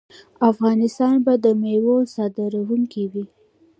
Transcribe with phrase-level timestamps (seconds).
[0.51, 3.25] افغانستان به د میوو صادروونکی وي.